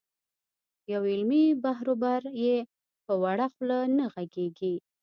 [0.83, 2.57] پر علمي بحروبر یې
[3.05, 4.75] په وړه خوله نه غږېږې.